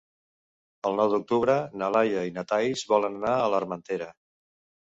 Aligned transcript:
El 0.89 0.97
nou 0.99 1.11
d'octubre 1.11 1.57
na 1.81 1.91
Laia 1.97 2.25
i 2.31 2.33
na 2.39 2.45
Thaís 2.53 2.87
volen 2.95 3.21
anar 3.23 3.35
a 3.43 3.53
l'Armentera. 3.55 4.13